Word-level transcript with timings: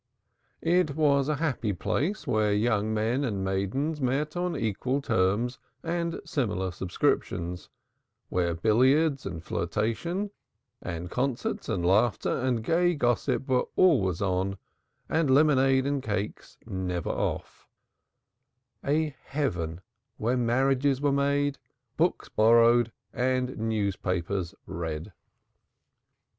It 0.63 0.95
was 0.95 1.29
a 1.29 1.35
happy 1.35 1.73
place 1.73 2.25
where 2.25 2.51
young 2.51 2.91
men 2.91 3.23
and 3.23 3.43
maidens 3.43 4.01
met 4.01 4.35
on 4.35 4.55
equal 4.57 4.99
terms 4.99 5.59
and 5.83 6.19
similar 6.25 6.71
subscriptions, 6.71 7.69
where 8.27 8.55
billiards 8.55 9.27
and 9.27 9.43
flirtations 9.43 10.31
and 10.81 11.11
concerts 11.11 11.69
and 11.69 11.85
laughter 11.85 12.35
and 12.35 12.63
gay 12.63 12.95
gossip 12.95 13.47
were 13.47 13.67
always 13.75 14.23
on, 14.23 14.57
and 15.07 15.29
lemonade 15.29 15.85
and 15.85 16.01
cakes 16.01 16.57
never 16.65 17.11
off; 17.11 17.67
a 18.83 19.15
heaven 19.25 19.81
where 20.17 20.35
marriages 20.35 20.99
were 20.99 21.11
made, 21.11 21.59
books 21.95 22.27
borrowed 22.27 22.91
and 23.13 23.55
newspapers 23.55 24.55
read. 24.65 25.13